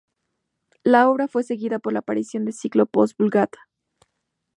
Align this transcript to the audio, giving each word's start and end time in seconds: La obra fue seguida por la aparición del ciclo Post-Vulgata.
La 0.83 1.07
obra 1.11 1.27
fue 1.27 1.43
seguida 1.43 1.77
por 1.77 1.93
la 1.93 1.99
aparición 1.99 2.43
del 2.45 2.55
ciclo 2.55 2.87
Post-Vulgata. 2.87 3.59